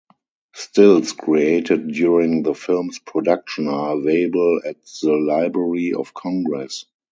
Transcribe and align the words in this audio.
Stills 0.55 1.11
created 1.11 1.89
during 1.91 2.41
the 2.41 2.55
film's 2.55 2.97
production 2.97 3.67
are 3.67 3.95
available 3.95 4.59
at 4.65 4.77
the 5.03 5.11
Library 5.11 5.93
of 5.93 6.11
Congress. 6.11 6.85